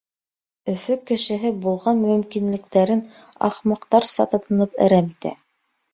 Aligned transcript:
Өфө 0.71 0.95
кешеһе 1.11 1.51
булған 1.65 2.01
мөмкинлектәрен 2.05 3.03
ахмаҡтарса 3.49 4.27
тотоноп 4.33 4.83
әрәм 4.87 5.13
итә. 5.17 5.37